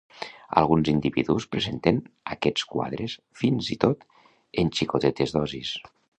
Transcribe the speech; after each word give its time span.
Alguns 0.59 0.87
individus 0.93 1.45
presenten 1.55 1.99
aquests 2.37 2.65
quadres 2.73 3.15
fins 3.43 3.71
i 3.77 3.79
tot 3.85 4.05
en 4.65 4.75
xicotetes 4.81 5.37
dosis. 5.39 5.77